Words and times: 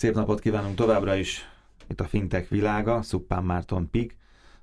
Szép 0.00 0.14
napot 0.14 0.40
kívánunk 0.40 0.74
továbbra 0.74 1.14
is. 1.14 1.48
Itt 1.88 2.00
a 2.00 2.04
Fintech 2.04 2.50
világa, 2.50 3.02
Szuppán 3.02 3.44
Márton 3.44 3.90
Pik, 3.90 4.16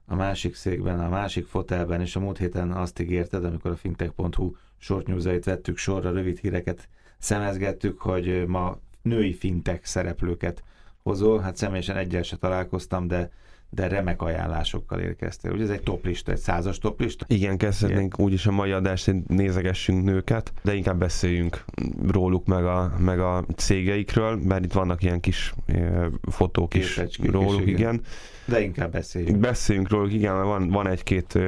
a 0.06 0.16
másik 0.16 0.56
székben, 0.56 1.00
a 1.00 1.10
másik 1.10 1.46
fotelben, 1.46 2.02
és 2.02 2.16
a 2.16 2.20
múlt 2.20 2.38
héten 2.38 2.72
azt 2.72 3.00
ígérted, 3.00 3.46
amikor 3.46 3.72
a 3.72 3.76
fintech.hu 3.76 4.56
short 4.78 5.44
vettük 5.44 5.78
sorra, 5.78 6.12
rövid 6.12 6.40
híreket 6.40 6.90
szemezgettük, 7.18 8.02
hogy 8.02 8.48
ma 8.48 8.80
női 9.02 9.34
fintech 9.34 9.86
szereplőket 9.86 10.64
hozol. 11.04 11.40
Hát 11.40 11.58
személyesen 11.58 11.98
egyel 11.98 12.24
se 12.24 12.38
találkoztam, 12.38 13.08
de 13.08 13.32
de 13.70 13.88
remek 13.88 14.22
ajánlásokkal 14.22 15.00
érkeztél. 15.00 15.52
Ugye 15.52 15.64
ez 15.64 15.70
egy 15.70 15.84
toplista, 15.84 16.32
egy 16.32 16.38
százas 16.38 16.78
toplista? 16.78 17.26
Igen, 17.30 17.58
kezdhetnénk 17.58 18.20
úgyis 18.20 18.46
a 18.46 18.52
mai 18.52 18.72
adást, 18.72 19.06
hogy 19.06 19.16
nézegessünk 19.28 20.04
nőket, 20.04 20.54
de 20.62 20.74
inkább 20.74 20.98
beszéljünk 20.98 21.64
róluk, 22.08 22.46
meg 22.46 22.66
a, 22.66 22.94
meg 23.00 23.20
a 23.20 23.46
cégeikről, 23.56 24.36
mert 24.36 24.64
itt 24.64 24.74
vannak 24.74 25.04
ilyen 25.04 25.20
kis 25.20 25.54
e, 25.66 26.10
fotók 26.32 26.74
is 26.74 27.02
róluk, 27.24 27.62
is, 27.62 27.68
igen. 27.68 27.78
igen. 27.78 28.02
De 28.46 28.62
inkább 28.62 28.92
beszéljünk. 28.92 29.38
Beszéljünk 29.38 29.90
róluk, 29.90 30.14
igen, 30.14 30.34
mert 30.34 30.46
van, 30.46 30.70
van 30.70 30.88
egy-két 30.88 31.36
e, 31.36 31.40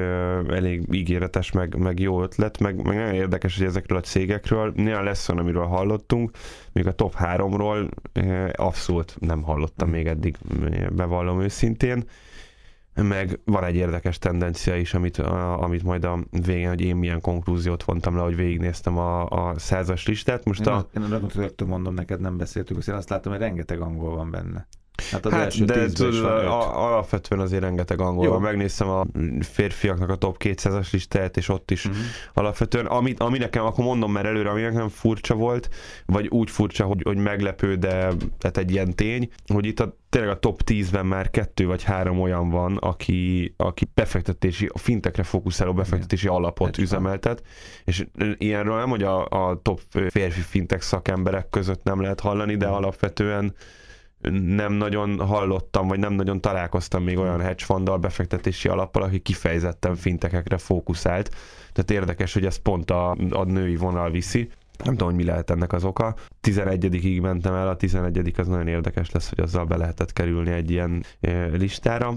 elég 0.48 0.82
ígéretes, 0.90 1.52
meg, 1.52 1.76
meg 1.76 2.00
jó 2.00 2.22
ötlet, 2.22 2.58
meg, 2.58 2.82
meg 2.82 2.96
nagyon 2.96 3.14
érdekes, 3.14 3.56
hogy 3.58 3.66
ezekről 3.66 3.98
a 3.98 4.00
cégekről 4.00 4.72
néha 4.76 5.02
lesz 5.02 5.28
olyan, 5.28 5.42
amiről 5.42 5.66
hallottunk, 5.66 6.30
még 6.72 6.86
a 6.86 6.94
top 6.94 7.14
3-ról 7.18 7.90
e, 8.12 8.52
abszolút 8.56 9.16
nem 9.20 9.42
hallottam 9.42 9.88
még 9.88 10.06
eddig, 10.06 10.36
bevallom 10.92 11.40
őszintén 11.40 12.04
meg 12.94 13.40
van 13.44 13.64
egy 13.64 13.74
érdekes 13.74 14.18
tendencia 14.18 14.76
is, 14.76 14.94
amit, 14.94 15.18
a, 15.18 15.62
amit 15.62 15.82
majd 15.82 16.04
a 16.04 16.18
végén, 16.30 16.68
hogy 16.68 16.80
én 16.80 16.96
milyen 16.96 17.20
konklúziót 17.20 17.82
vontam 17.82 18.16
le, 18.16 18.22
hogy 18.22 18.36
végignéztem 18.36 18.98
a, 18.98 19.28
a 19.28 19.58
százas 19.58 20.06
listát. 20.06 20.44
Most 20.44 20.66
én, 20.66 20.72
a... 20.72 20.86
én 20.96 21.28
rögtön 21.34 21.68
mondom 21.68 21.94
neked, 21.94 22.20
nem 22.20 22.36
beszéltük, 22.36 22.86
én 22.88 22.94
azt 22.94 23.08
látom, 23.08 23.32
hogy 23.32 23.40
rengeteg 23.40 23.80
angol 23.80 24.16
van 24.16 24.30
benne. 24.30 24.66
Hát 25.10 25.26
az 25.26 25.32
hát, 25.32 25.42
első 25.42 25.64
de 25.64 25.86
tudod, 25.86 26.24
alapvetően 26.74 27.40
azért 27.40 27.62
rengeteg 27.62 28.00
angol 28.00 28.28
van. 28.28 28.40
Megnéztem 28.40 28.88
a 28.88 29.06
férfiaknak 29.40 30.08
a 30.08 30.16
top 30.16 30.36
200-as 30.44 30.92
listáját, 30.92 31.36
és 31.36 31.48
ott 31.48 31.70
is 31.70 31.84
uh-huh. 31.84 32.02
alapvetően, 32.34 32.86
ami, 32.86 33.14
ami 33.18 33.38
nekem, 33.38 33.64
akkor 33.64 33.84
mondom 33.84 34.12
már 34.12 34.26
előre, 34.26 34.50
ami 34.50 34.60
nekem 34.60 34.88
furcsa 34.88 35.34
volt, 35.34 35.68
vagy 36.06 36.28
úgy 36.28 36.50
furcsa, 36.50 36.84
hogy, 36.84 37.02
hogy 37.04 37.16
meglepő, 37.16 37.74
de 37.74 38.12
tehát 38.38 38.56
egy 38.56 38.70
ilyen 38.70 38.94
tény, 38.94 39.30
hogy 39.46 39.66
itt 39.66 39.80
a, 39.80 39.96
tényleg 40.08 40.30
a 40.30 40.38
top 40.38 40.62
10-ben 40.66 41.06
már 41.06 41.30
kettő 41.30 41.66
vagy 41.66 41.82
három 41.82 42.20
olyan 42.20 42.50
van, 42.50 42.76
aki, 42.76 43.54
aki 43.56 43.90
befektetési, 43.94 44.70
a 44.72 44.78
fintekre 44.78 45.22
fókuszáló 45.22 45.72
befektetési 45.72 46.24
Igen. 46.24 46.36
alapot 46.36 46.68
Egy 46.68 46.78
üzemeltet, 46.78 47.42
és 47.84 48.06
ilyenről 48.38 48.76
nem, 48.76 48.88
hogy 48.88 49.02
a, 49.02 49.26
a 49.28 49.60
top 49.62 49.80
férfi 50.08 50.40
fintek 50.40 50.82
szakemberek 50.82 51.48
között 51.48 51.82
nem 51.82 52.00
lehet 52.00 52.20
hallani, 52.20 52.56
de 52.56 52.66
alapvetően 52.66 53.54
nem 54.30 54.72
nagyon 54.72 55.26
hallottam, 55.26 55.88
vagy 55.88 55.98
nem 55.98 56.12
nagyon 56.12 56.40
találkoztam 56.40 57.02
még 57.02 57.18
olyan 57.18 57.40
hedge 57.40 57.64
funddal, 57.64 57.98
befektetési 57.98 58.68
alappal, 58.68 59.02
aki 59.02 59.18
kifejezetten 59.18 59.96
fintekekre 59.96 60.58
fókuszált. 60.58 61.34
Tehát 61.72 61.90
érdekes, 61.90 62.32
hogy 62.32 62.44
ez 62.44 62.56
pont 62.56 62.90
a, 62.90 63.10
a 63.30 63.44
női 63.44 63.76
vonal 63.76 64.10
viszi. 64.10 64.50
Nem 64.84 64.92
tudom, 64.92 65.08
hogy 65.08 65.16
mi 65.16 65.24
lehet 65.24 65.50
ennek 65.50 65.72
az 65.72 65.84
oka. 65.84 66.14
11-ig 66.42 67.20
mentem 67.22 67.54
el, 67.54 67.68
a 67.68 67.76
11 67.76 68.32
az 68.36 68.46
nagyon 68.48 68.68
érdekes 68.68 69.10
lesz, 69.10 69.28
hogy 69.28 69.40
azzal 69.40 69.64
be 69.64 69.76
lehetett 69.76 70.12
kerülni 70.12 70.50
egy 70.50 70.70
ilyen 70.70 71.04
eh, 71.20 71.50
listára. 71.52 72.14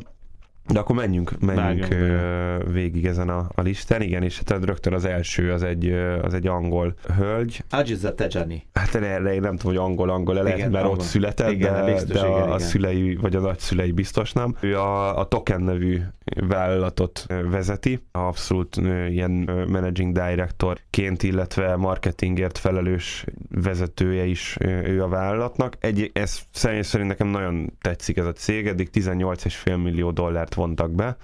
De 0.68 0.80
akkor 0.80 0.96
menjünk, 0.96 1.32
menjünk 1.40 1.88
Vágjunk, 1.88 2.72
végig 2.74 3.06
ezen 3.06 3.30
a, 3.30 3.50
a 3.56 3.62
listán. 3.62 4.02
Igen, 4.02 4.24
és 4.24 4.42
hát 4.46 4.66
rögtön 4.66 4.94
az 4.94 5.06
első, 5.06 5.52
az 5.52 5.64
egy, 5.64 5.92
az 6.22 6.34
egy 6.34 6.48
angol 6.48 6.94
hölgy. 7.18 7.64
Ajiza 7.70 8.16
Tejani. 8.16 8.68
Hát 8.74 8.96
erre 8.96 9.34
én 9.34 9.42
nem 9.42 9.58
tudom, 9.58 9.76
hogy 9.76 9.86
angol-angol 9.86 10.36
lehet, 10.36 10.58
igen, 10.58 10.72
mert 10.72 10.84
angol. 10.84 11.00
ott 11.00 11.04
született, 11.06 11.52
igen, 11.52 11.86
de, 11.86 11.92
biztos, 11.92 12.20
de 12.20 12.28
igen, 12.28 12.32
a, 12.32 12.38
igen. 12.38 12.52
a 12.52 12.60
szülei, 12.60 13.16
vagy 13.16 13.36
a 13.36 13.40
nagyszülei 13.40 13.92
biztos 13.92 14.32
nem. 14.34 14.56
Ő 14.60 14.78
a, 14.78 15.20
a 15.20 15.28
Token 15.28 15.62
nevű 15.62 16.02
vállalatot 16.48 17.26
vezeti, 17.50 18.00
abszolút 18.12 18.76
ilyen 19.10 19.32
managing 19.68 20.14
directorként, 20.14 21.24
illetve 21.24 21.76
marketingért 21.76 22.58
felelős 22.58 23.26
vezetője 23.50 24.26
is 24.26 24.58
ő 24.60 25.04
a 25.04 25.08
vállalatnak. 25.08 25.76
Egy, 25.80 26.10
ez 26.14 26.40
szerint, 26.52 26.84
szerint 26.84 27.10
nekem 27.10 27.28
nagyon 27.28 27.74
tetszik 27.82 28.18
ez 28.18 28.26
a 28.26 28.32
cég, 28.32 28.68
eddig 28.68 28.90
18,5 28.94 29.84
millió 29.84 30.12
dollárt 30.12 30.53
vontak 30.54 30.92
be, 30.92 31.18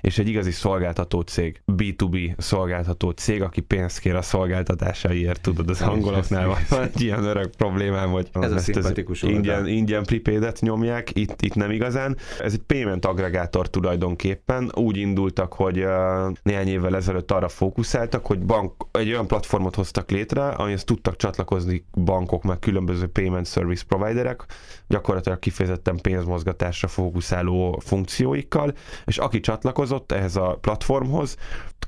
és 0.00 0.18
egy 0.18 0.28
igazi 0.28 0.50
szolgáltató 0.50 1.20
cég, 1.20 1.62
B2B 1.72 2.38
szolgáltató 2.38 3.10
cég, 3.10 3.42
aki 3.42 3.60
pénzt 3.60 3.98
kér 3.98 4.14
a 4.14 4.22
szolgáltatásaiért, 4.22 5.40
tudod, 5.40 5.70
az 5.70 5.82
angoloknál 5.82 6.56
van 6.68 6.82
egy 6.82 7.00
ilyen 7.00 7.24
öreg 7.24 7.46
problémám, 7.46 8.10
hogy 8.10 8.28
ez 8.32 8.52
a 8.52 8.58
szimpatikus 8.58 9.22
ingyen, 9.22 9.66
ingyen 9.66 10.04
prepaid 10.04 10.52
nyomják, 10.60 11.10
itt, 11.14 11.42
itt 11.42 11.54
nem 11.54 11.70
igazán. 11.70 12.16
Ez 12.40 12.52
egy 12.52 12.62
payment 12.66 13.04
aggregátor 13.04 13.70
tulajdonképpen, 13.70 14.70
úgy 14.74 14.96
indultak, 14.96 15.52
hogy 15.52 15.84
néhány 16.42 16.68
évvel 16.68 16.96
ezelőtt 16.96 17.30
arra 17.30 17.48
fókuszáltak, 17.48 18.26
hogy 18.26 18.38
bank, 18.38 18.72
egy 18.92 19.08
olyan 19.08 19.26
platformot 19.26 19.74
hoztak 19.74 20.10
létre, 20.10 20.48
amihez 20.48 20.84
tudtak 20.84 21.16
csatlakozni 21.16 21.84
bankok, 22.04 22.42
meg 22.42 22.58
különböző 22.58 23.06
payment 23.06 23.46
service 23.46 23.84
providerek, 23.88 24.44
gyakorlatilag 24.86 25.38
kifejezetten 25.38 25.96
pénzmozgatásra 26.02 26.88
fókuszáló 26.88 27.78
funkcióikkal, 27.84 28.67
és 29.04 29.18
aki 29.18 29.40
csatlakozott 29.40 30.12
ehhez 30.12 30.36
a 30.36 30.58
platformhoz, 30.60 31.36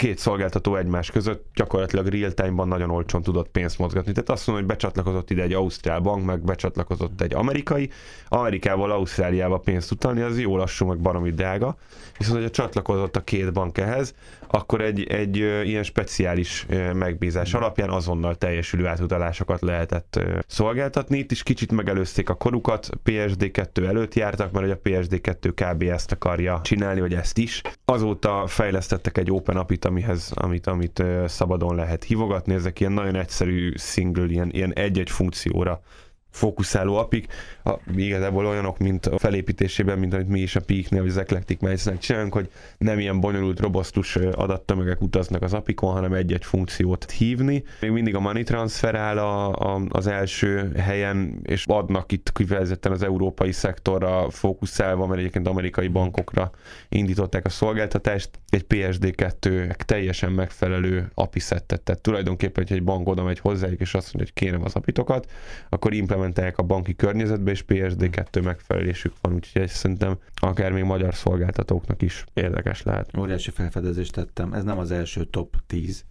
két 0.01 0.19
szolgáltató 0.19 0.77
egymás 0.77 1.11
között 1.11 1.51
gyakorlatilag 1.55 2.07
real-time-ban 2.07 2.69
nagyon 2.69 2.91
olcsón 2.91 3.23
tudott 3.23 3.49
pénzt 3.49 3.79
mozgatni. 3.79 4.13
Tehát 4.13 4.31
azt 4.31 4.47
mondom, 4.47 4.67
hogy 4.67 4.77
becsatlakozott 4.77 5.31
ide 5.31 5.43
egy 5.43 5.53
ausztrál 5.53 6.01
bank, 6.01 6.25
meg 6.25 6.41
becsatlakozott 6.45 7.21
egy 7.21 7.35
amerikai, 7.35 7.91
Amerikából 8.29 8.91
Ausztráliába 8.91 9.59
pénzt 9.59 9.91
utalni, 9.91 10.21
az 10.21 10.39
jó 10.39 10.57
lassú, 10.57 10.87
meg 10.87 10.99
baromi 10.99 11.31
drága. 11.31 11.77
Viszont, 12.19 12.37
hogyha 12.37 12.51
csatlakozott 12.51 13.17
a 13.17 13.25
két 13.25 13.53
bank 13.53 13.79
ehhez, 13.79 14.15
akkor 14.49 14.81
egy, 14.81 15.03
egy 15.03 15.37
ilyen 15.37 15.83
speciális 15.83 16.67
megbízás 16.93 17.55
alapján 17.55 17.91
azonnal 17.91 18.35
teljesülő 18.35 18.87
átutalásokat 18.87 19.61
lehetett 19.61 20.21
szolgáltatni. 20.47 21.19
Itt 21.19 21.31
is 21.31 21.43
kicsit 21.43 21.73
megelőzték 21.73 22.29
a 22.29 22.35
korukat, 22.35 22.89
PSD2 23.05 23.87
előtt 23.87 24.15
jártak, 24.15 24.53
mert 24.53 24.71
a 24.71 24.79
PSD2 24.89 25.53
kb. 25.55 25.83
ezt 25.83 26.13
akarja 26.13 26.61
csinálni, 26.71 27.01
vagy 27.01 27.15
ezt 27.15 27.39
is. 27.39 27.61
Azóta 27.85 28.47
fejlesztettek 28.47 29.19
egy 29.19 29.31
Open 29.31 29.57
API-t, 29.57 29.85
amihez, 29.85 30.33
amit, 30.35 30.67
amit 30.67 31.03
szabadon 31.27 31.75
lehet 31.75 32.05
hívogatni. 32.05 32.55
Ezek 32.55 32.81
ilyen 32.81 32.93
nagyon 32.93 33.15
egyszerű 33.15 33.73
single, 33.77 34.27
ilyen, 34.27 34.51
ilyen 34.53 34.73
egy-egy 34.73 35.11
funkcióra 35.11 35.81
fókuszáló 36.31 36.97
apik, 36.97 37.27
a, 37.65 37.75
igazából 37.97 38.47
olyanok, 38.47 38.79
mint 38.79 39.07
a 39.07 39.19
felépítésében, 39.19 39.99
mint 39.99 40.15
amit 40.15 40.29
mi 40.29 40.41
is 40.41 40.57
a 40.57 40.61
Peaknél, 40.61 41.01
vagy 41.01 41.11
az 41.11 41.17
Eclectic 41.17 41.61
minds 41.61 41.89
csinálunk, 41.99 42.33
hogy 42.33 42.51
nem 42.79 42.99
ilyen 42.99 43.21
bonyolult, 43.21 43.61
robosztus 43.61 44.17
adattömegek 44.17 45.01
utaznak 45.01 45.43
az 45.43 45.53
apikon, 45.53 45.93
hanem 45.93 46.13
egy-egy 46.13 46.45
funkciót 46.45 47.11
hívni. 47.11 47.65
Még 47.81 47.91
mindig 47.91 48.15
a 48.15 48.21
money 48.21 48.43
transfer 48.43 48.95
áll 48.95 49.19
a, 49.19 49.53
a, 49.75 49.83
az 49.89 50.07
első 50.07 50.73
helyen, 50.77 51.41
és 51.43 51.67
adnak 51.67 52.13
itt 52.13 52.33
kifejezetten 52.33 52.93
az 52.93 53.03
európai 53.03 53.53
szektorra 53.53 54.31
fókuszálva, 54.31 55.07
mert 55.07 55.21
egyébként 55.21 55.49
amerikai 55.49 55.89
bankokra 55.89 56.51
indították 56.89 57.47
a 57.47 57.49
szolgáltatást, 57.49 58.31
egy 58.49 58.65
PSD2 58.69 59.75
teljesen 59.85 60.33
megfelelő 60.33 61.11
API 61.15 61.39
szettet. 61.39 61.83
Tehát 61.83 62.01
tulajdonképpen, 62.01 62.65
hogy 62.69 62.77
egy 62.77 62.85
bank 62.85 63.09
oda 63.09 63.23
megy 63.23 63.39
hozzájuk, 63.39 63.81
és 63.81 63.95
azt 63.95 64.15
mondja, 64.15 64.33
hogy 64.35 64.43
kérem 64.45 64.65
az 64.65 64.75
apitokat, 64.75 65.31
akkor 65.69 65.93
implementálják 66.21 66.59
a 66.59 66.63
banki 66.63 66.95
környezetbe, 66.95 67.51
és 67.51 67.65
PSD2 67.69 68.45
megfelelésük 68.45 69.13
van, 69.21 69.35
úgyhogy 69.35 69.69
szerintem 69.69 70.19
akár 70.35 70.73
még 70.73 70.85
magyar 70.85 71.15
szolgáltatóknak 71.15 72.03
is 72.03 72.25
érdekes 72.35 72.83
lehet. 72.83 73.17
Óriási 73.19 73.51
felfedezést 73.51 74.13
tettem, 74.13 74.53
ez 74.53 74.65
nem 74.65 74.79
az 74.79 74.91
első 74.91 75.25
top 75.25 75.57
10, 75.67 76.05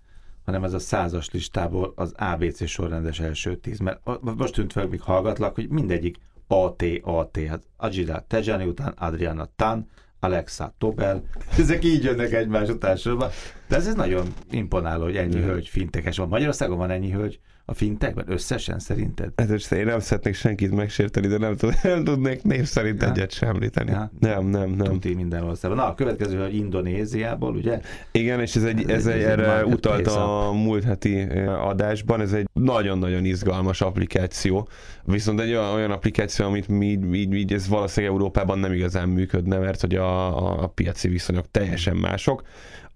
hanem 0.46 0.64
ez 0.64 0.74
a 0.74 0.80
százas 0.80 1.32
listából 1.32 1.94
az 1.96 2.14
ABC 2.18 2.68
sorrendes 2.68 3.20
első 3.20 3.56
10, 3.56 3.80
mert 3.80 4.00
most 4.22 4.54
tűnt 4.54 4.72
fel, 4.72 4.88
míg 4.88 5.02
hallgatlak, 5.02 5.56
hogy 5.56 5.70
mindegyik 5.70 6.18
AT, 6.48 6.84
AT, 7.02 7.40
hát 7.48 7.64
Agila 7.78 8.26
Tejani 8.28 8.66
után 8.66 8.94
Adriana 8.98 9.48
Tan, 9.56 9.88
Alexa 10.20 10.74
Tobel, 10.78 11.24
ezek 11.58 11.84
így 11.84 12.04
jönnek 12.04 12.34
egymás 12.34 12.70
után 12.70 12.96
sorba. 12.96 13.30
De 13.68 13.76
ez, 13.76 13.88
ez 13.88 13.96
nagyon 13.96 14.28
imponáló, 14.50 15.04
hogy 15.04 15.18
ennyi 15.18 15.42
hölgy 15.42 15.68
fintekes 15.68 16.18
van. 16.18 16.28
Magyarországon 16.28 16.78
van 16.78 16.90
ennyi 16.90 17.12
hölgy 17.12 17.40
a 17.70 17.74
fintekben 17.74 18.26
összesen 18.28 18.80
szerinted? 18.80 19.32
Hát 19.36 19.72
én 19.72 19.86
nem 19.86 20.00
szeretnék 20.00 20.36
senkit 20.36 20.76
megsérteni, 20.76 21.28
de 21.28 21.38
nem, 21.38 21.56
tud, 21.56 21.74
nem 21.84 22.04
tudnék 22.04 22.44
név 22.44 22.66
szerint 22.66 23.02
ja. 23.02 23.10
egyet 23.10 23.32
sem 23.32 23.50
említeni. 23.50 23.92
Ja. 23.92 24.12
Nem, 24.20 24.46
nem, 24.46 24.70
nem. 24.70 24.88
Tuti 24.88 25.14
minden 25.14 25.44
országban. 25.44 25.80
Na, 25.80 25.90
a 25.90 25.96
következő, 25.96 26.42
hogy 26.42 26.56
Indonéziából, 26.56 27.56
ugye? 27.56 27.80
Igen, 28.12 28.40
és 28.40 28.56
ez 28.56 28.64
egy, 28.64 28.82
ez, 28.82 28.90
ez 28.90 29.06
egy, 29.06 29.22
egy 29.22 29.24
erre 29.24 29.66
utalt 29.66 30.08
a 30.08 30.52
múlt 30.54 30.84
heti 30.84 31.22
adásban, 31.48 32.22
ez 32.22 32.34
egy 32.34 32.48
nagyon-nagyon 32.54 33.26
izgalmas 33.26 33.82
applikáció, 33.82 34.68
viszont 35.04 35.40
egy 35.40 35.50
olyan, 35.50 35.74
olyan 35.74 35.92
applikáció, 35.92 36.46
amit 36.46 36.68
mi, 36.68 36.86
így, 36.86 37.34
így, 37.34 37.54
ez 37.54 37.68
valószínűleg 37.68 38.16
Európában 38.16 38.60
nem 38.60 38.74
igazán 38.74 39.10
működne, 39.10 39.58
mert 39.58 39.82
hogy 39.82 39.96
a, 39.96 40.38
a, 40.38 40.64
a 40.64 40.68
piaci 40.68 41.08
viszonyok 41.08 41.52
teljesen 41.52 41.96
mások 41.96 42.44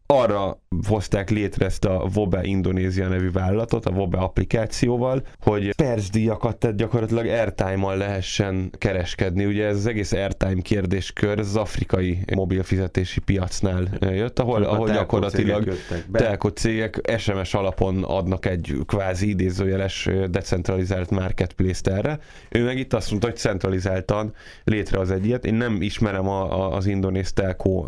arra 0.06 0.62
hozták 0.88 1.30
létre 1.30 1.66
ezt 1.66 1.86
a 1.86 2.08
Vobe 2.14 2.44
Indonézia 2.44 3.08
nevű 3.08 3.32
vállalatot, 3.32 3.86
a 3.86 3.92
Vobe 3.92 4.18
applikációval, 4.18 5.24
hogy 5.40 5.76
percdíjakat, 5.76 6.58
tehát 6.58 6.76
gyakorlatilag 6.76 7.26
airtime-mal 7.26 7.98
lehessen 7.98 8.70
kereskedni. 8.78 9.46
Ugye 9.46 9.66
ez 9.66 9.76
az 9.76 9.86
egész 9.86 10.12
airtime 10.12 10.62
kérdéskör 10.62 11.40
az 11.40 11.56
afrikai 11.56 12.20
mobil 12.36 12.64
fizetési 12.64 13.20
piacnál 13.20 13.88
jött, 14.00 14.40
ahol, 14.40 14.64
ahol 14.64 14.90
gyakorlatilag 14.90 15.74
telko 16.12 16.50
cégek 16.50 17.02
SMS 17.18 17.54
alapon 17.54 18.04
adnak 18.04 18.46
egy 18.46 18.76
kvázi 18.86 19.30
idézőjeles 19.30 20.10
decentralizált 20.30 21.10
marketplace-t 21.10 21.88
erre. 21.88 22.20
Ő 22.50 22.64
meg 22.64 22.78
itt 22.78 22.94
azt 22.94 23.10
mondta, 23.10 23.28
hogy 23.28 23.38
centralizáltan 23.38 24.34
létrehoz 24.64 25.12
egy 25.12 25.26
ilyet. 25.26 25.46
Én 25.46 25.54
nem 25.54 25.82
ismerem 25.82 26.28
a, 26.28 26.42
a, 26.60 26.76
az 26.76 26.86
indonéz 26.86 27.34
telko 27.34 27.86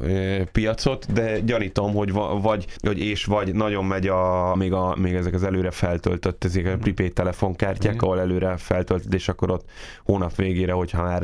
piacot, 0.52 1.14
de 1.14 1.40
gyanítom, 1.40 1.94
hogy 1.94 2.05
vagy, 2.12 2.66
vagy 2.80 3.00
és 3.00 3.26
vagy 3.26 3.54
nagyon 3.54 3.86
megy 3.86 4.08
a, 4.08 4.56
még, 4.56 4.74
a, 4.74 4.96
még 5.00 5.14
ezek 5.14 5.34
az 5.34 5.44
előre 5.44 5.72
feltöltött, 5.72 6.44
ezek 6.44 6.66
a 6.66 6.70
mhm. 6.70 6.80
prepaid 6.80 7.14
telefonkártyák, 7.14 7.94
mm. 7.94 7.98
ahol 8.00 8.20
előre 8.20 8.58
feltöltött, 8.58 9.14
és 9.14 9.28
akkor 9.28 9.52
ott 9.52 9.70
hónap 10.04 10.36
végére, 10.36 10.74
hogyha 10.74 11.04
már 11.04 11.22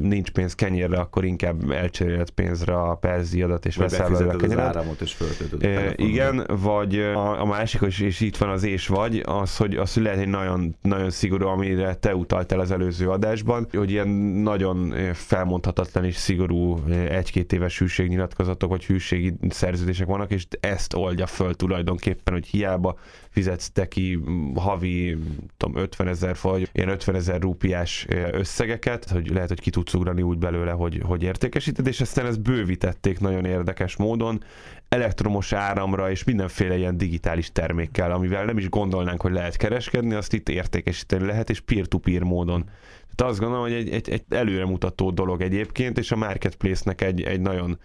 nincs 0.00 0.30
pénz 0.30 0.54
kenyérre, 0.54 0.98
akkor 0.98 1.24
inkább 1.24 1.70
elcseréled 1.70 2.30
pénzre 2.30 2.74
a 2.74 2.94
perziadat, 2.94 3.66
és 3.66 3.76
veszel 3.76 4.10
belőle 4.10 4.36
kenyeret. 4.36 4.68
az 4.68 4.76
áramot, 4.76 5.00
és 5.00 5.12
föltöltöd 5.12 5.64
e, 5.64 5.92
Igen, 5.96 6.46
vagy 6.62 6.98
a, 6.98 7.40
a 7.40 7.44
másik, 7.44 7.80
és, 7.80 8.00
és 8.00 8.20
itt 8.20 8.36
van 8.36 8.48
az 8.48 8.62
és 8.62 8.86
vagy, 8.86 9.22
az, 9.24 9.56
hogy, 9.56 9.76
az, 9.76 9.94
hogy 9.94 10.02
lehet 10.02 10.18
egy 10.18 10.28
nagyon, 10.28 10.76
nagyon 10.82 11.10
szigorú, 11.10 11.46
amire 11.46 11.94
te 11.94 12.14
utaltál 12.14 12.60
az 12.60 12.70
előző 12.70 13.08
adásban, 13.10 13.66
hogy 13.72 13.90
ilyen 13.90 14.08
nagyon 14.42 14.94
felmondhatatlan 15.12 16.04
és 16.04 16.14
szigorú 16.14 16.84
egy-két 17.08 17.52
éves 17.52 17.78
hűségnyilatkozatok, 17.78 18.70
vagy 18.70 18.84
hűségi 18.84 19.34
szerződések 19.48 20.06
vannak, 20.22 20.30
és 20.30 20.46
ezt 20.60 20.94
oldja 20.94 21.26
föl 21.26 21.54
tulajdonképpen, 21.54 22.34
hogy 22.34 22.46
hiába 22.46 22.98
fizetsz 23.30 23.70
te 23.70 23.88
ki 23.88 24.18
havi 24.54 25.16
tudom, 25.56 25.76
50 25.76 26.08
ezer 26.08 26.36
vagy 26.42 26.68
ilyen 26.72 26.88
50 26.88 27.14
ezer 27.14 27.40
rúpiás 27.40 28.06
összegeket, 28.32 29.10
hogy 29.10 29.30
lehet, 29.30 29.48
hogy 29.48 29.60
ki 29.60 29.70
tudsz 29.70 29.94
ugrani 29.94 30.22
úgy 30.22 30.38
belőle, 30.38 30.70
hogy, 30.70 31.00
hogy 31.04 31.22
értékesíted, 31.22 31.86
és 31.86 32.00
aztán 32.00 32.26
ezt 32.26 32.40
bővítették 32.40 33.20
nagyon 33.20 33.44
érdekes 33.44 33.96
módon 33.96 34.42
elektromos 34.88 35.52
áramra 35.52 36.10
és 36.10 36.24
mindenféle 36.24 36.76
ilyen 36.76 36.96
digitális 36.96 37.52
termékkel, 37.52 38.12
amivel 38.12 38.44
nem 38.44 38.58
is 38.58 38.68
gondolnánk, 38.68 39.20
hogy 39.20 39.32
lehet 39.32 39.56
kereskedni, 39.56 40.14
azt 40.14 40.32
itt 40.32 40.48
értékesíteni 40.48 41.26
lehet, 41.26 41.50
és 41.50 41.60
peer-to-peer 41.60 42.22
módon. 42.22 42.64
Tehát 43.14 43.32
azt 43.32 43.40
gondolom, 43.40 43.64
hogy 43.64 43.74
egy, 43.74 43.88
egy, 43.88 44.10
egy 44.10 44.24
előremutató 44.28 45.10
dolog 45.10 45.40
egyébként, 45.40 45.98
és 45.98 46.12
a 46.12 46.16
marketplace-nek 46.16 47.00
egy, 47.00 47.22
egy 47.22 47.40
nagyon 47.40 47.78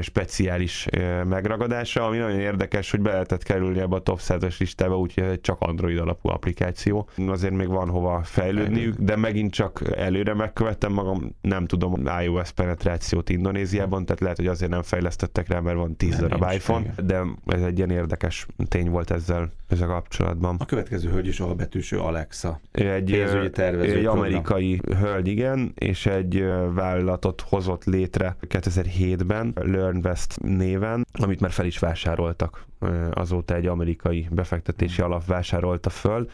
speciális 0.00 0.86
megragadása, 1.24 2.06
ami 2.06 2.16
nagyon 2.16 2.40
érdekes, 2.40 2.90
hogy 2.90 3.00
be 3.00 3.10
lehetett 3.10 3.42
kerülni 3.42 3.78
ebbe 3.80 3.96
a 3.96 4.00
top 4.00 4.20
100-as 4.22 4.58
listába, 4.58 4.98
úgyhogy 4.98 5.24
ez 5.24 5.30
egy 5.30 5.40
csak 5.40 5.60
Android 5.60 5.98
alapú 5.98 6.28
applikáció. 6.28 7.08
Azért 7.26 7.54
még 7.54 7.68
van 7.68 7.88
hova 7.88 8.22
fejlődniük, 8.24 8.94
de 8.98 9.16
megint 9.16 9.52
csak 9.52 9.82
előre 9.96 10.34
megkövettem 10.34 10.92
magam, 10.92 11.36
nem 11.40 11.66
tudom 11.66 12.08
iOS 12.22 12.52
penetrációt 12.52 13.28
Indonéziában, 13.28 14.04
tehát 14.04 14.20
lehet, 14.20 14.36
hogy 14.36 14.46
azért 14.46 14.70
nem 14.70 14.82
fejlesztettek 14.82 15.48
rá, 15.48 15.60
mert 15.60 15.76
van 15.76 15.96
10 15.96 16.16
darab 16.16 16.52
iPhone, 16.52 16.94
de 17.06 17.22
ez 17.46 17.62
egy 17.62 17.76
ilyen 17.76 17.90
érdekes 17.90 18.46
tény 18.68 18.90
volt 18.90 19.10
ezzel, 19.10 19.50
ezzel 19.68 19.86
kapcsolatban. 19.86 20.56
A 20.58 20.64
következő 20.64 21.10
hölgy 21.10 21.26
is 21.26 21.42
betűső 21.56 21.98
Alexa. 21.98 22.60
Egy, 22.72 23.12
egy 23.12 24.04
amerikai 24.04 24.57
hölgy, 25.00 25.28
igen, 25.28 25.72
és 25.74 26.06
egy 26.06 26.44
vállalatot 26.74 27.40
hozott 27.40 27.84
létre 27.84 28.36
2007-ben, 28.48 29.52
LearnVest 29.54 30.40
néven, 30.40 31.06
amit 31.12 31.40
már 31.40 31.50
fel 31.50 31.66
is 31.66 31.78
vásároltak. 31.78 32.66
Azóta 33.10 33.54
egy 33.54 33.66
amerikai 33.66 34.28
befektetési 34.30 35.02
alap 35.02 35.26
vásárolta 35.26 35.90
föl 35.90 36.30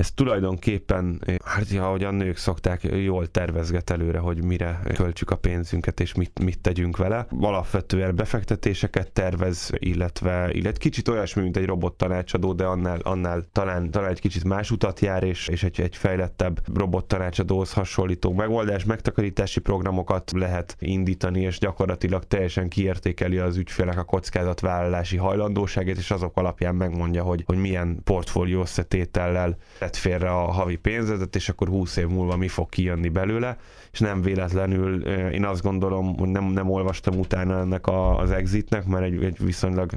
ez 0.00 0.10
tulajdonképpen, 0.10 1.22
hát 1.44 1.68
ja, 1.68 1.86
ahogy 1.86 2.04
a 2.04 2.10
nők 2.10 2.36
szokták, 2.36 2.82
jól 2.82 3.26
tervezget 3.26 3.90
előre, 3.90 4.18
hogy 4.18 4.44
mire 4.44 4.80
költsük 4.94 5.30
a 5.30 5.36
pénzünket 5.36 6.00
és 6.00 6.14
mit, 6.14 6.38
mit 6.44 6.60
tegyünk 6.60 6.96
vele. 6.96 7.26
Alapvetően 7.40 8.16
befektetéseket 8.16 9.12
tervez, 9.12 9.70
illetve, 9.78 10.50
illetve 10.52 10.78
kicsit 10.78 11.08
olyasmi, 11.08 11.42
mint 11.42 11.56
egy 11.56 11.66
robot 11.66 11.94
tanácsadó, 11.94 12.52
de 12.52 12.64
annál, 12.64 12.98
annál 13.02 13.48
talán, 13.52 13.90
talán 13.90 14.10
egy 14.10 14.20
kicsit 14.20 14.44
más 14.44 14.70
utat 14.70 15.00
jár, 15.00 15.22
és, 15.22 15.48
és 15.48 15.62
egy, 15.62 15.80
egy 15.80 15.96
fejlettebb 15.96 16.76
robot 16.76 17.04
tanácsadóhoz 17.04 17.72
hasonlító 17.72 18.32
megoldás, 18.32 18.84
megtakarítási 18.84 19.60
programokat 19.60 20.32
lehet 20.34 20.76
indítani, 20.78 21.40
és 21.40 21.58
gyakorlatilag 21.58 22.24
teljesen 22.24 22.68
kiértékeli 22.68 23.38
az 23.38 23.56
ügyfélek 23.56 23.98
a 23.98 24.04
kockázatvállalási 24.04 25.16
hajlandóságét, 25.16 25.96
és 25.96 26.10
azok 26.10 26.36
alapján 26.36 26.74
megmondja, 26.74 27.22
hogy, 27.22 27.42
hogy 27.46 27.58
milyen 27.58 28.00
portfólió 28.04 28.60
összetétellel 28.60 29.56
tett 29.90 30.00
félre 30.00 30.30
a 30.30 30.50
havi 30.50 30.76
pénzedet, 30.76 31.36
és 31.36 31.48
akkor 31.48 31.68
20 31.68 31.96
év 31.96 32.06
múlva 32.06 32.36
mi 32.36 32.48
fog 32.48 32.68
kijönni 32.68 33.08
belőle, 33.08 33.56
és 33.92 33.98
nem 33.98 34.22
véletlenül 34.22 35.02
én 35.30 35.44
azt 35.44 35.62
gondolom, 35.62 36.18
hogy 36.18 36.28
nem, 36.28 36.44
nem 36.44 36.70
olvastam 36.70 37.18
utána 37.18 37.58
ennek 37.58 37.86
a, 37.86 38.18
az 38.18 38.30
exitnek, 38.30 38.86
mert 38.86 39.04
egy, 39.04 39.24
egy 39.24 39.44
viszonylag 39.44 39.92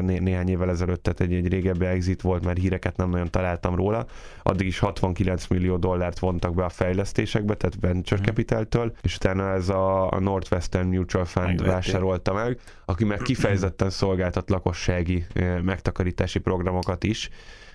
né, 0.00 0.18
néhány 0.18 0.48
évvel 0.48 0.70
ezelőtt, 0.70 1.02
tehát 1.02 1.20
egy, 1.20 1.32
egy 1.32 1.48
régebbi 1.48 1.84
exit 1.84 2.20
volt, 2.20 2.44
mert 2.44 2.58
híreket 2.58 2.96
nem 2.96 3.10
nagyon 3.10 3.30
találtam 3.30 3.74
róla, 3.74 4.06
addig 4.42 4.66
is 4.66 4.78
69 4.78 5.46
millió 5.46 5.76
dollárt 5.76 6.18
vontak 6.18 6.54
be 6.54 6.64
a 6.64 6.68
fejlesztésekbe, 6.68 7.54
tehát 7.54 7.76
venture 7.80 8.20
mhm. 8.20 8.28
capital-től, 8.28 8.92
és 9.02 9.16
utána 9.16 9.52
ez 9.52 9.68
a, 9.68 10.10
a 10.10 10.20
Northwestern 10.20 10.88
Mutual 10.88 11.24
Fund 11.24 11.46
Megvették. 11.46 11.72
vásárolta 11.72 12.32
meg, 12.32 12.58
aki 12.84 13.04
meg 13.04 13.18
kifejezetten 13.18 13.90
szolgáltat 13.90 14.50
lakossági 14.50 15.26
megtakarítási 15.62 16.38
programokat 16.38 17.04
is, 17.04 17.30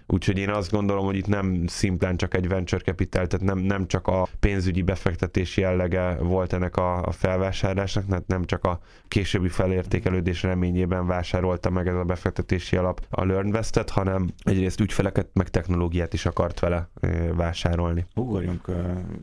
Úgyhogy 0.07 0.37
én 0.37 0.49
azt 0.49 0.71
gondolom, 0.71 1.05
hogy 1.05 1.15
itt 1.15 1.27
nem 1.27 1.63
szimplán 1.67 2.17
csak 2.17 2.33
egy 2.35 2.47
venture 2.47 2.81
capital, 2.81 3.27
tehát 3.27 3.45
nem, 3.45 3.57
nem 3.57 3.87
csak 3.87 4.07
a 4.07 4.27
pénzügyi 4.39 4.81
befektetési 4.81 5.61
jellege 5.61 6.15
volt 6.15 6.53
ennek 6.53 6.77
a, 6.77 7.03
a 7.03 7.11
felvásárlásnak, 7.11 8.05
tehát 8.05 8.27
nem 8.27 8.45
csak 8.45 8.63
a 8.63 8.79
későbbi 9.07 9.49
felértékelődés 9.49 10.43
reményében 10.43 11.07
vásárolta 11.07 11.69
meg 11.69 11.87
ez 11.87 11.95
a 11.95 12.03
befektetési 12.03 12.75
alap 12.75 13.05
a 13.09 13.25
LearnVestet, 13.25 13.89
hanem 13.89 14.27
egyrészt 14.43 14.79
ügyfeleket, 14.79 15.27
meg 15.33 15.49
technológiát 15.49 16.13
is 16.13 16.25
akart 16.25 16.59
vele 16.59 16.89
vásárolni. 17.35 18.05
Ugorjunk, 18.15 18.67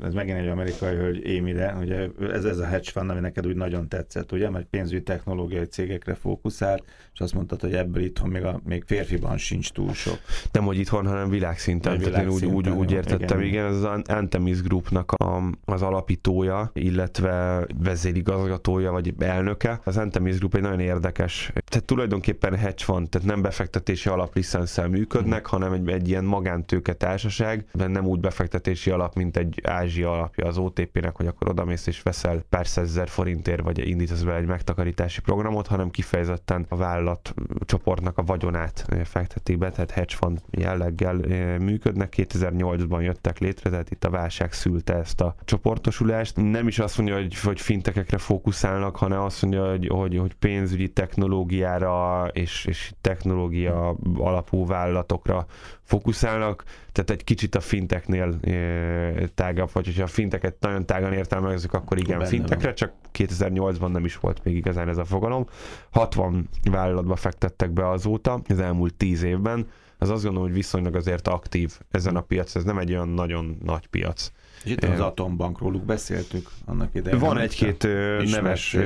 ez 0.02 0.14
megint 0.14 0.38
egy 0.38 0.48
amerikai 0.48 0.94
hölgy 0.94 1.26
Émire, 1.26 1.76
ugye 1.80 2.08
ez, 2.32 2.44
ez 2.44 2.58
a 2.58 2.66
hedge 2.66 2.90
fund, 2.90 3.10
ami 3.10 3.20
neked 3.20 3.46
úgy 3.46 3.56
nagyon 3.56 3.88
tetszett, 3.88 4.32
ugye, 4.32 4.50
mert 4.50 4.66
pénzügyi 4.66 5.02
technológiai 5.02 5.64
cégekre 5.64 6.14
fókuszált, 6.14 6.84
és 7.12 7.20
azt 7.20 7.34
mondtad, 7.34 7.60
hogy 7.60 7.74
ebből 7.74 8.02
itthon 8.02 8.28
még, 8.28 8.44
a, 8.44 8.60
még 8.64 8.84
férfiban 8.86 9.38
sincs 9.38 9.70
túl 9.70 9.92
sok. 9.92 10.18
Nem, 10.52 10.66
hogy 10.70 10.78
itthon, 10.78 11.06
hanem 11.06 11.28
világszinten. 11.28 11.99
Világ 11.99 12.12
Tehát 12.12 12.26
én 12.26 12.32
úgy, 12.32 12.44
úgy, 12.44 12.69
úgy 12.69 12.93
értettem, 12.93 13.40
igen. 13.40 13.50
igen, 13.52 13.67
ez 13.67 13.82
az 13.82 14.00
Antemis 14.06 14.62
Groupnak 14.62 15.12
a, 15.12 15.43
az 15.64 15.82
alapítója, 15.82 16.70
illetve 16.72 17.67
vezérigazgatója, 17.82 18.92
vagy 18.92 19.14
elnöke. 19.18 19.80
Az 19.85 19.97
Antemis 19.97 20.38
Group 20.38 20.54
egy 20.54 20.62
nagyon 20.62 20.80
érdekes, 20.80 21.52
tehát 21.64 21.85
tulajdonképpen 21.85 22.56
hedge 22.56 22.85
fund, 22.85 23.09
tehát 23.09 23.26
nem 23.26 23.42
befektetési 23.42 24.09
alaplicenszel 24.09 24.88
működnek, 24.88 25.40
mm. 25.40 25.50
hanem 25.50 25.73
egy, 25.73 25.88
egy 25.88 26.09
ilyen 26.09 26.25
magántőke 26.25 26.92
társaság, 26.92 27.64
de 27.73 27.87
nem 27.87 28.06
úgy 28.06 28.21
befektetési 28.21 28.90
alap, 28.90 29.14
mint 29.14 29.37
egy 29.37 29.61
Ázsia 29.64 30.12
alapja 30.12 30.47
az 30.47 30.59
OTP-nek, 30.59 31.16
hogy 31.16 31.26
akkor 31.26 31.49
odamész 31.49 31.87
és 31.87 32.02
veszel 32.02 32.42
pár 32.49 32.66
százezer 32.66 33.09
forintért, 33.09 33.62
vagy 33.62 33.88
indítasz 33.88 34.23
be 34.23 34.35
egy 34.35 34.47
megtakarítási 34.47 35.21
programot, 35.21 35.66
hanem 35.66 35.90
kifejezetten 35.90 36.66
a 36.68 36.76
vállalat 36.76 37.35
csoportnak 37.61 38.18
a 38.18 38.23
vagyonát 38.23 38.87
fektetik 39.04 39.59
be, 39.59 39.71
tehát 39.71 39.90
hedge 39.90 40.14
fund 40.14 40.40
jelleggel 40.61 41.14
működnek. 41.59 42.14
2008-ban 42.17 43.02
jöttek 43.02 43.38
létre, 43.38 43.71
tehát 43.71 43.90
itt 43.90 44.05
a 44.05 44.11
válság 44.11 44.52
szülte 44.52 44.95
ezt 44.95 45.21
a 45.21 45.35
csoportosulást. 45.45 46.37
Nem 46.37 46.67
is 46.67 46.79
azt 46.79 46.97
mondja, 46.97 47.17
hogy, 47.17 47.40
hogy 47.40 47.61
fintekekre 47.61 48.19
fókuszálnak, 48.19 48.97
hanem 48.97 49.21
azt 49.21 49.43
mondja, 49.43 49.71
hogy, 49.71 49.87
hogy, 49.87 50.19
hogy 50.19 50.35
pénzügyi 50.35 50.88
technológiára 50.88 52.26
és, 52.33 52.64
és 52.64 52.93
technológia 53.00 53.97
alapú 54.17 54.67
vállalatokra 54.67 55.47
fókuszálnak, 55.83 56.64
tehát 56.93 57.11
egy 57.11 57.25
kicsit 57.25 57.55
a 57.55 57.61
finteknél 57.61 58.40
tágabb, 59.35 59.71
vagy 59.73 59.85
hogyha 59.85 60.02
a 60.02 60.07
finteket 60.07 60.57
nagyon 60.61 60.87
tágan 60.87 61.12
értelmezzük, 61.12 61.73
akkor 61.73 61.99
igen, 61.99 62.19
Benne 62.19 62.31
fintekre, 62.31 62.67
van. 62.67 62.75
csak 62.75 62.93
2008-ban 63.14 63.90
nem 63.93 64.05
is 64.05 64.17
volt 64.17 64.45
még 64.45 64.57
igazán 64.57 64.88
ez 64.88 64.99
a 64.99 65.05
fogalom. 65.05 65.47
60 65.90 66.49
vállalatba 66.71 67.17
fektettek 67.17 67.71
be 67.71 67.88
azóta, 67.88 68.40
az 68.49 68.61
elmúlt 68.61 68.95
10 68.95 69.23
évben, 69.23 69.67
az 70.00 70.11
azt 70.11 70.23
gondolom, 70.23 70.49
hogy 70.49 70.57
viszonylag 70.57 70.95
azért 70.95 71.28
aktív 71.28 71.78
ezen 71.90 72.16
a 72.16 72.21
piac, 72.21 72.54
ez 72.54 72.64
nem 72.64 72.78
egy 72.78 72.90
olyan 72.90 73.09
nagyon 73.09 73.59
nagy 73.62 73.87
piac. 73.87 74.33
És 74.64 74.71
itt 74.71 74.85
az 74.85 75.00
Atombank 75.00 75.59
róluk 75.59 75.85
beszéltük 75.85 76.50
annak 76.67 76.95
idején. 76.95 77.19
Van 77.19 77.38
egy-két 77.38 77.88
neves 78.31 78.76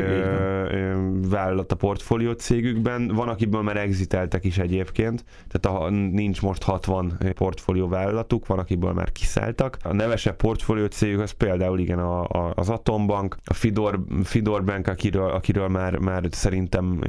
vállalat 1.28 1.72
a 1.72 1.76
portfólió 1.76 2.32
cégükben, 2.32 3.08
van, 3.08 3.28
akiből 3.28 3.62
már 3.62 3.76
exiteltek 3.76 4.44
is 4.44 4.58
egyébként, 4.58 5.24
tehát 5.48 5.80
a, 5.80 5.90
nincs 5.90 6.42
most 6.42 6.62
60 6.62 7.18
portfólió 7.34 7.88
vállalatuk, 7.88 8.46
van, 8.46 8.58
akiből 8.58 8.92
már 8.92 9.12
kiszálltak. 9.12 9.76
A 9.82 9.92
nevesebb 9.92 10.36
portfólió 10.36 10.86
cégük 10.86 11.20
az 11.20 11.30
például 11.30 11.78
igen 11.78 11.98
a, 11.98 12.22
a, 12.22 12.52
az 12.54 12.68
Atombank, 12.68 13.36
a 13.44 13.54
Fidor, 13.54 14.04
Fidor 14.22 14.64
Bank, 14.64 14.88
akiről, 14.88 15.30
akiről 15.30 15.68
már, 15.68 15.98
már 15.98 16.28
szerintem 16.30 17.00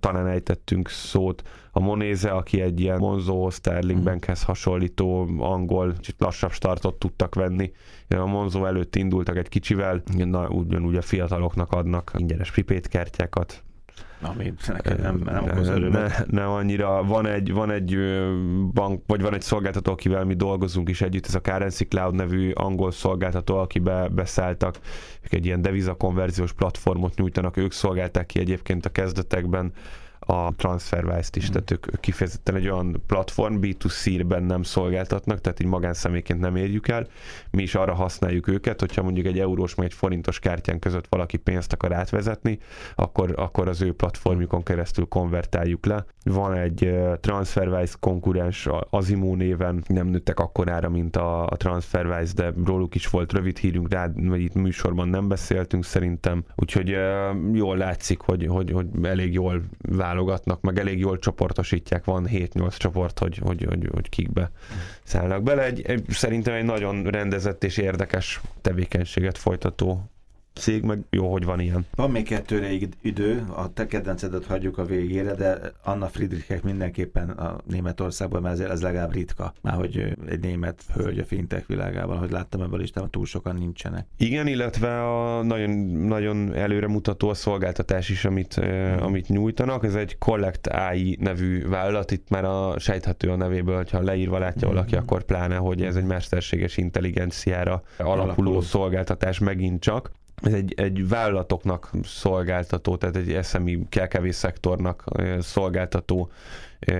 talán 0.00 0.26
ejtettünk 0.26 0.88
szót, 0.88 1.42
a 1.78 1.80
Monéze, 1.80 2.30
aki 2.30 2.60
egy 2.60 2.80
ilyen 2.80 2.98
Monzo 2.98 3.50
Sterling 3.50 3.98
mhm. 3.98 4.08
Bankhez 4.08 4.42
hasonlító 4.42 5.28
angol, 5.38 5.92
kicsit 5.92 6.14
lassabb 6.18 6.52
startot 6.52 6.94
tudtak 6.94 7.34
venni. 7.34 7.72
A 8.08 8.26
Monzo 8.26 8.64
előtt 8.64 8.96
indultak 8.96 9.36
egy 9.36 9.48
kicsivel, 9.48 10.02
na, 10.16 10.48
ugyanúgy 10.48 10.96
a 10.96 11.02
fiataloknak 11.02 11.72
adnak 11.72 12.12
ingyenes 12.16 12.50
pripét 12.50 12.88
kártyákat, 12.88 13.62
ami 14.20 14.52
neked 14.66 15.00
nem, 15.00 15.20
nem 15.24 15.44
okoz 15.44 15.68
Ne, 15.68 16.08
nem 16.26 16.48
annyira. 16.48 17.04
Van 17.04 17.26
egy, 17.26 17.52
van 17.52 17.70
egy 17.70 17.98
bank, 18.72 19.02
vagy 19.06 19.22
van 19.22 19.34
egy 19.34 19.42
szolgáltató, 19.42 19.92
akivel 19.92 20.24
mi 20.24 20.34
dolgozunk 20.34 20.88
is 20.88 21.00
együtt, 21.00 21.26
ez 21.26 21.34
a 21.34 21.40
Currency 21.40 21.84
Cloud 21.84 22.14
nevű 22.14 22.50
angol 22.50 22.90
szolgáltató, 22.90 23.56
akibe 23.56 24.08
beszálltak. 24.08 24.78
Ők 25.22 25.32
egy 25.32 25.46
ilyen 25.46 25.62
devizakonverziós 25.62 26.52
platformot 26.52 27.14
nyújtanak, 27.14 27.56
ők 27.56 27.72
szolgálták 27.72 28.26
ki 28.26 28.38
egyébként 28.38 28.86
a 28.86 28.90
kezdetekben 28.90 29.72
a 30.30 30.54
TransferWise-t 30.56 31.36
is, 31.36 31.48
mm. 31.48 31.52
tehát 31.52 31.70
ők, 31.70 32.00
kifejezetten 32.00 32.54
egy 32.54 32.68
olyan 32.68 33.02
platform, 33.06 33.56
B2C-ben 33.60 34.42
nem 34.42 34.62
szolgáltatnak, 34.62 35.40
tehát 35.40 35.60
így 35.60 35.66
magánszemélyként 35.66 36.40
nem 36.40 36.56
érjük 36.56 36.88
el. 36.88 37.06
Mi 37.50 37.62
is 37.62 37.74
arra 37.74 37.94
használjuk 37.94 38.48
őket, 38.48 38.80
hogyha 38.80 39.02
mondjuk 39.02 39.26
egy 39.26 39.38
eurós 39.38 39.74
vagy 39.74 39.84
egy 39.84 39.94
forintos 39.94 40.38
kártyán 40.38 40.78
között 40.78 41.06
valaki 41.08 41.36
pénzt 41.36 41.72
akar 41.72 41.92
átvezetni, 41.92 42.58
akkor, 42.94 43.34
akkor 43.36 43.68
az 43.68 43.82
ő 43.82 43.92
platformjukon 43.92 44.62
keresztül 44.62 45.06
konvertáljuk 45.06 45.86
le. 45.86 46.04
Van 46.24 46.54
egy 46.54 46.94
TransferWise 47.20 47.94
konkurens, 48.00 48.68
Azimó 48.90 49.34
néven, 49.34 49.82
nem 49.86 50.06
nőttek 50.06 50.38
akkorára, 50.40 50.88
mint 50.88 51.16
a, 51.16 51.46
a 51.46 51.56
TransferWise, 51.56 52.32
de 52.34 52.52
róluk 52.64 52.94
is 52.94 53.06
volt 53.06 53.32
rövid 53.32 53.58
hírünk, 53.58 53.92
rá, 53.92 54.10
vagy 54.14 54.40
itt 54.40 54.54
műsorban 54.54 55.08
nem 55.08 55.28
beszéltünk 55.28 55.84
szerintem, 55.84 56.44
úgyhogy 56.56 56.96
jól 57.52 57.76
látszik, 57.76 58.20
hogy, 58.20 58.46
hogy, 58.46 58.70
hogy 58.70 58.86
elég 59.02 59.32
jól 59.32 59.62
vállal 59.78 60.17
válogatnak, 60.18 60.60
meg 60.60 60.78
elég 60.78 60.98
jól 60.98 61.18
csoportosítják, 61.18 62.04
van 62.04 62.28
7-8 62.32 62.76
csoport, 62.76 63.18
hogy, 63.18 63.38
hogy, 63.38 63.64
hogy, 63.64 63.88
hogy 63.92 64.08
kikbe 64.08 64.50
szállnak 65.02 65.42
bele. 65.42 65.64
Egy, 65.64 65.80
egy, 65.80 66.04
szerintem 66.08 66.54
egy 66.54 66.64
nagyon 66.64 67.04
rendezett 67.04 67.64
és 67.64 67.76
érdekes 67.76 68.40
tevékenységet 68.60 69.38
folytató 69.38 70.10
cég, 70.58 70.82
meg 70.82 71.00
jó, 71.10 71.32
hogy 71.32 71.44
van 71.44 71.60
ilyen. 71.60 71.86
Van 71.94 72.10
még 72.10 72.24
kettőre 72.24 72.70
idő, 73.02 73.44
a 73.56 73.72
te 73.72 73.86
kedvencedet 73.86 74.44
hagyjuk 74.44 74.78
a 74.78 74.84
végére, 74.84 75.34
de 75.34 75.58
Anna 75.84 76.06
Friedrichek 76.06 76.62
mindenképpen 76.62 77.30
a 77.30 77.56
Németországban, 77.64 78.42
mert 78.42 78.54
ezért 78.54 78.70
ez 78.70 78.82
legalább 78.82 79.12
ritka, 79.12 79.54
már 79.62 79.74
hogy 79.74 80.16
egy 80.28 80.40
német 80.40 80.82
hölgy 80.94 81.18
a 81.18 81.24
fintech 81.24 81.66
világában, 81.66 82.18
hogy 82.18 82.30
láttam 82.30 82.62
ebből 82.62 82.82
is, 82.82 82.90
túl 83.10 83.26
sokan 83.26 83.54
nincsenek. 83.54 84.06
Igen, 84.16 84.46
illetve 84.46 85.02
a 85.02 85.42
nagyon, 85.42 85.70
nagyon 86.06 86.54
előremutató 86.54 87.28
a 87.28 87.34
szolgáltatás 87.34 88.08
is, 88.08 88.24
amit, 88.24 88.60
mm. 88.60 88.98
amit 88.98 89.28
nyújtanak. 89.28 89.84
Ez 89.84 89.94
egy 89.94 90.18
Collect 90.18 90.66
AI 90.66 91.16
nevű 91.20 91.68
vállalat, 91.68 92.10
itt 92.10 92.28
már 92.28 92.44
a 92.44 92.78
sejthető 92.78 93.30
a 93.30 93.36
nevéből, 93.36 93.84
ha 93.90 94.02
leírva 94.02 94.38
látja 94.38 94.68
mm. 94.68 94.70
valaki, 94.70 94.96
akkor 94.96 95.22
pláne, 95.22 95.56
hogy 95.56 95.82
ez 95.82 95.96
egy 95.96 96.04
mesterséges 96.04 96.76
intelligenciára 96.76 97.82
alapuló, 97.98 98.22
alapuló. 98.22 98.60
szolgáltatás 98.60 99.38
megint 99.38 99.80
csak 99.80 100.10
ez 100.42 100.52
egy, 100.52 100.74
egy 100.76 101.08
vállalatoknak 101.08 101.90
szolgáltató, 102.04 102.96
tehát 102.96 103.16
egy 103.16 103.44
SMI 103.44 103.86
KKV 103.88 104.28
szektornak 104.28 105.04
szolgáltató 105.40 106.30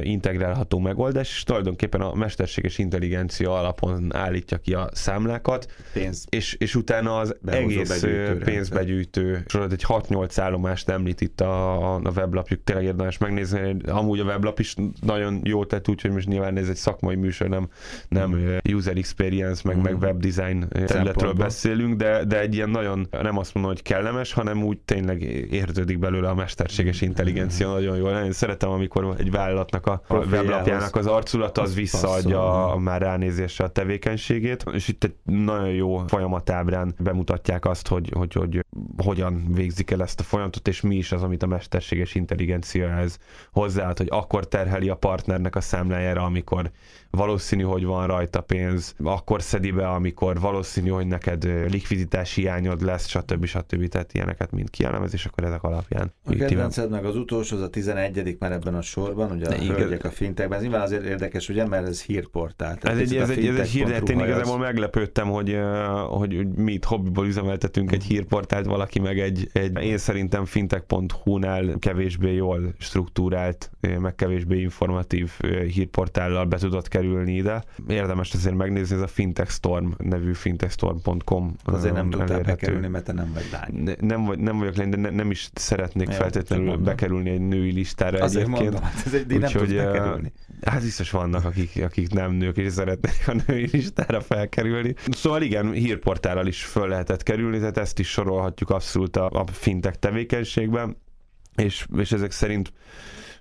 integrálható 0.00 0.78
megoldás, 0.78 1.28
és 1.36 1.42
tulajdonképpen 1.42 2.00
a 2.00 2.14
mesterséges 2.14 2.78
intelligencia 2.78 3.58
alapon 3.58 4.16
állítja 4.16 4.58
ki 4.58 4.74
a 4.74 4.88
számlákat, 4.92 5.72
Pénz. 5.92 6.24
és, 6.28 6.56
és 6.58 6.74
utána 6.74 7.16
az 7.18 7.36
Behozó 7.40 7.64
egész 7.64 7.88
begyűjtő 7.88 8.38
pénzbegyűjtő, 8.38 9.44
sorod 9.46 9.72
egy 9.72 9.84
6-8 9.88 10.32
állomást 10.36 10.88
említ 10.88 11.20
itt 11.20 11.40
a, 11.40 11.94
a 11.94 12.10
weblapjuk, 12.16 12.64
tényleg 12.64 12.84
érdemes 12.84 13.18
megnézni, 13.18 13.76
amúgy 13.86 14.20
a 14.20 14.24
weblap 14.24 14.58
is 14.58 14.74
nagyon 15.00 15.40
jó 15.44 15.64
tett, 15.64 15.88
úgyhogy 15.88 16.10
most 16.10 16.28
nyilván 16.28 16.56
ez 16.56 16.68
egy 16.68 16.76
szakmai 16.76 17.14
műsor, 17.14 17.48
nem, 17.48 17.68
nem 18.08 18.30
mm. 18.30 18.74
user 18.74 18.96
experience, 18.96 19.62
meg, 19.64 19.76
mm. 19.76 19.80
meg 19.80 19.98
webdesign 19.98 20.68
területről 20.86 21.32
beszélünk, 21.32 21.96
de, 21.96 22.24
de 22.24 22.40
egy 22.40 22.54
ilyen 22.54 22.70
nagyon, 22.70 23.08
nem 23.10 23.38
azt 23.38 23.54
mondom, 23.54 23.72
hogy 23.72 23.82
kellemes, 23.82 24.32
hanem 24.32 24.62
úgy 24.62 24.78
tényleg 24.78 25.22
érződik 25.50 25.98
belőle 25.98 26.28
a 26.28 26.34
mesterséges 26.34 27.00
intelligencia 27.00 27.68
mm. 27.68 27.72
nagyon 27.72 27.96
jól. 27.96 28.10
Én 28.24 28.32
szeretem, 28.32 28.70
amikor 28.70 29.14
egy 29.18 29.30
vállalat 29.30 29.67
vállalatnak 29.70 30.10
a 30.10 30.36
weblapjának 30.36 30.96
az 30.96 31.06
arculata 31.06 31.62
az 31.62 31.74
visszaadja 31.74 32.72
a 32.72 32.78
már 32.78 33.00
ránézésre 33.00 33.64
a 33.64 33.68
tevékenységét, 33.68 34.64
és 34.72 34.88
itt 34.88 35.04
egy 35.04 35.14
nagyon 35.24 35.68
jó 35.68 35.98
folyamatábrán 36.06 36.94
bemutatják 36.98 37.64
azt, 37.64 37.88
hogy, 37.88 38.10
hogy, 38.14 38.32
hogy 38.32 38.64
hogyan 38.96 39.44
végzik 39.52 39.90
el 39.90 40.02
ezt 40.02 40.20
a 40.20 40.22
folyamatot, 40.22 40.68
és 40.68 40.80
mi 40.80 40.96
is 40.96 41.12
az, 41.12 41.22
amit 41.22 41.42
a 41.42 41.46
mesterséges 41.46 42.14
intelligencia 42.14 42.88
ez 42.88 43.18
hozzáad, 43.52 43.98
hogy 43.98 44.08
akkor 44.10 44.48
terheli 44.48 44.88
a 44.88 44.94
partnernek 44.94 45.56
a 45.56 45.60
számlájára, 45.60 46.24
amikor 46.24 46.70
valószínű, 47.10 47.62
hogy 47.62 47.84
van 47.84 48.06
rajta 48.06 48.40
pénz, 48.40 48.94
akkor 49.02 49.42
szedi 49.42 49.70
be, 49.70 49.88
amikor 49.88 50.40
valószínű, 50.40 50.88
hogy 50.88 51.06
neked 51.06 51.44
likviditás 51.70 52.34
hiányod 52.34 52.82
lesz, 52.82 53.06
stb. 53.06 53.44
stb. 53.44 53.88
Tehát 53.88 54.14
ilyeneket 54.14 54.50
mind 54.50 54.70
kielemez, 54.70 55.12
és 55.12 55.26
akkor 55.26 55.44
ezek 55.44 55.62
alapján. 55.62 56.12
A 56.24 56.34
kedvenced 56.34 56.90
meg 56.90 57.04
az 57.04 57.16
utolsó, 57.16 57.56
az 57.56 57.62
a 57.62 57.70
11 57.70 58.36
már 58.38 58.52
ebben 58.52 58.74
a 58.74 58.82
sorban, 58.82 59.30
ugye 59.30 59.48
a. 59.48 59.57
hölgyek 59.66 60.04
a 60.04 60.10
fintekben. 60.10 60.56
Ez 60.58 60.64
nyilván 60.64 60.82
azért 60.82 61.04
érdekes, 61.04 61.48
ugye, 61.48 61.66
mert 61.66 61.86
ez 61.86 62.02
hírportál. 62.02 62.78
Ez 62.82 62.98
egy, 62.98 63.16
ez, 63.16 63.30
egy, 63.30 63.46
ez 63.46 63.56
egy 63.56 63.68
hír, 63.68 63.86
de 63.86 64.12
én 64.12 64.20
igazából 64.20 64.58
meglepődtem, 64.58 65.28
hogy, 65.28 65.58
hogy, 66.08 66.46
mi 66.46 66.72
itt 66.72 66.84
hobbiból 66.84 67.26
üzemeltetünk 67.26 67.92
egy 67.92 68.04
hírportált, 68.04 68.66
valaki 68.66 69.00
meg 69.00 69.18
egy, 69.18 69.48
egy 69.52 69.82
én 69.82 69.98
szerintem 69.98 70.44
fintech.hu-nál 70.44 71.78
kevésbé 71.78 72.34
jól 72.34 72.74
struktúrált, 72.78 73.70
meg 74.00 74.14
kevésbé 74.14 74.60
informatív 74.60 75.30
hírportállal 75.74 76.44
be 76.44 76.56
tudott 76.56 76.88
kerülni 76.88 77.34
ide. 77.34 77.64
Érdemes 77.88 78.34
azért 78.34 78.56
megnézni, 78.56 78.94
ez 78.96 79.02
a 79.02 79.06
Fintech 79.06 79.50
Storm 79.50 79.90
nevű 79.98 80.32
fintechstorm.com 80.32 81.54
Azért 81.64 81.94
nem 81.94 82.10
tudtál 82.10 82.40
bekerülni, 82.40 82.88
mert 82.88 83.04
te 83.04 83.12
nem 83.12 83.30
vagy 83.34 83.48
lány. 83.52 83.82
Ne, 83.82 83.92
nem, 84.00 84.24
vagy, 84.24 84.38
nem 84.38 84.58
vagyok 84.58 84.76
lány, 84.76 84.88
de 84.88 84.96
ne, 84.96 85.10
nem 85.10 85.30
is 85.30 85.50
szeretnék 85.54 86.08
Jó, 86.08 86.14
feltétlenül 86.14 86.76
bekerülni 86.76 87.30
egy 87.30 87.40
női 87.40 87.72
listára 87.72 88.24
azért 88.24 88.46
egyébként. 88.46 88.70
Mondom, 88.70 88.90
hát 88.90 89.02
ez 89.06 89.14
egy, 89.14 89.32
nem 89.52 89.64
hogy, 89.64 89.76
bekerülni. 89.76 90.32
Hát 90.62 90.82
biztos 90.82 91.10
vannak, 91.10 91.44
akik, 91.44 91.82
akik 91.82 92.10
nem 92.10 92.32
nők, 92.32 92.56
és 92.56 92.72
szeretnék 92.72 93.28
a 93.28 93.34
női 93.46 93.68
listára 93.72 94.20
felkerülni. 94.20 94.94
Szóval 95.10 95.42
igen, 95.42 95.72
hírportálral 95.72 96.46
is 96.46 96.64
föl 96.64 96.88
lehetett 96.88 97.22
kerülni, 97.22 97.58
tehát 97.58 97.78
ezt 97.78 97.98
is 97.98 98.08
sorolhatjuk 98.08 98.70
abszolút 98.70 99.16
a, 99.16 99.30
a 99.30 99.46
fintech 99.46 99.98
tevékenységben, 99.98 100.96
és, 101.56 101.86
és 101.96 102.12
ezek 102.12 102.30
szerint 102.30 102.72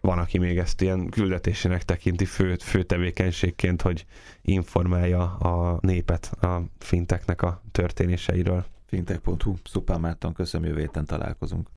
van, 0.02 0.20
aki 0.20 0.38
még 0.38 0.58
ezt 0.58 0.82
ilyen 0.82 1.10
küldetésének 1.10 1.84
tekinti 1.84 2.26
fő, 2.26 2.56
fő 2.56 2.84
tevékenységként, 2.84 3.82
hogy 3.82 4.06
informálja 4.42 5.36
a 5.36 5.78
népet 5.82 6.26
a 6.42 6.62
finteknek 6.80 7.42
a 7.42 7.62
történéseiről. 7.72 8.66
Fintech.hu, 8.86 9.54
Szupán 9.64 10.00
Márton, 10.00 10.34
köszönöm, 10.34 10.68
jövő 10.68 10.80
héten 10.80 11.06
találkozunk. 11.06 11.68